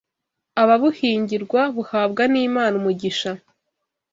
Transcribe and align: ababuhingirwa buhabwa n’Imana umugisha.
ababuhingirwa 0.61 1.61
buhabwa 1.75 2.23
n’Imana 2.33 2.73
umugisha. 2.81 3.31